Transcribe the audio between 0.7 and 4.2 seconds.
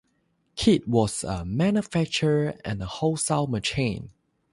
was a manufacturer and wholesale merchant.